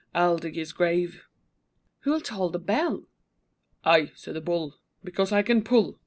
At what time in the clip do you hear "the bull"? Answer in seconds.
4.33-4.73